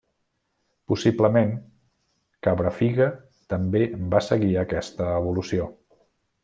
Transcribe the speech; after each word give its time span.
Possiblement, 0.91 1.51
Cabrafiga, 2.49 3.09
també 3.55 3.87
va 4.15 4.27
seguir 4.33 4.53
aquesta 4.67 5.13
evolució. 5.23 5.75